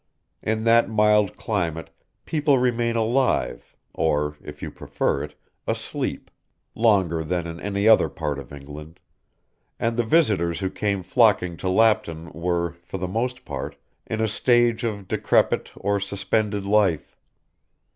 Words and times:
In 0.41 0.63
that 0.63 0.89
mild 0.89 1.35
climate 1.37 1.91
people 2.25 2.57
remain 2.57 2.95
alive, 2.95 3.75
or, 3.93 4.35
if 4.43 4.63
you 4.63 4.71
prefer 4.71 5.21
it, 5.21 5.35
asleep, 5.67 6.31
longer 6.73 7.23
than 7.23 7.45
in 7.45 7.59
any 7.59 7.87
other 7.87 8.09
part 8.09 8.39
of 8.39 8.51
England, 8.51 8.99
and 9.79 9.95
the 9.97 10.03
visitors 10.03 10.59
who 10.59 10.71
came 10.71 11.03
flocking 11.03 11.55
to 11.57 11.67
Lapton 11.69 12.33
were, 12.33 12.71
for 12.81 12.97
the 12.97 13.07
most 13.07 13.45
part, 13.45 13.75
in 14.07 14.21
a 14.21 14.27
stage 14.27 14.83
of 14.83 15.07
decrepit 15.07 15.69
or 15.75 15.99
suspended 15.99 16.65
life. 16.65 17.15